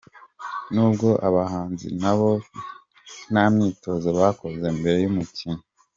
Nubwo 0.73 1.07
abahanzi 1.27 1.87
nabo 2.01 2.29
ntamyitozo 3.31 4.07
bakoze 4.19 4.65
mbere 4.77 4.97
yumukino. 5.03 5.61